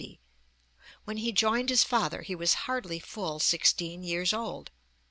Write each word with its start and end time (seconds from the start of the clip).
When 1.03 1.17
he 1.17 1.31
joined 1.31 1.69
his 1.69 1.83
father 1.83 2.23
he 2.23 2.33
was 2.33 2.55
'hardly 2.65 2.97
full 2.97 3.37
sixteen 3.39 4.01
years 4.01 4.33
old' 4.33 4.71
(p. 4.71 4.71